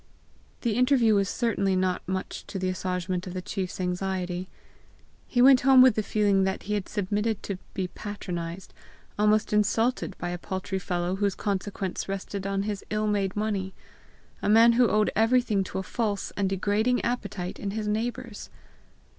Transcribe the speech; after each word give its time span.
The 0.61 0.77
interview 0.77 1.13
was 1.13 1.29
certainly 1.29 1.75
not 1.75 2.01
much 2.07 2.43
to 2.47 2.57
the 2.57 2.69
assuagement 2.69 3.27
of 3.27 3.35
the 3.35 3.41
chief's 3.43 3.79
anxiety. 3.79 4.49
He 5.27 5.43
went 5.43 5.61
home 5.61 5.83
with 5.83 5.93
the 5.93 6.01
feeling 6.01 6.43
that 6.43 6.63
he 6.63 6.73
had 6.73 6.89
submitted 6.89 7.43
to 7.43 7.59
be 7.75 7.87
patronized, 7.87 8.73
almost 9.19 9.53
insulted 9.53 10.17
by 10.17 10.29
a 10.29 10.39
paltry 10.39 10.79
fellow 10.79 11.17
whose 11.17 11.35
consequence 11.35 12.09
rested 12.09 12.47
on 12.47 12.63
his 12.63 12.83
ill 12.89 13.05
made 13.05 13.35
money 13.35 13.75
a 14.41 14.49
man 14.49 14.71
who 14.71 14.87
owed 14.87 15.11
everything 15.15 15.63
to 15.65 15.77
a 15.77 15.83
false 15.83 16.31
and 16.35 16.49
degrading 16.49 17.01
appetite 17.05 17.59
in 17.59 17.69
his 17.69 17.87
neighbours! 17.87 18.49